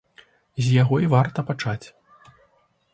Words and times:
З 0.67 0.71
яго 0.81 0.95
і 1.05 1.11
варта 1.13 1.47
пачаць. 1.53 1.87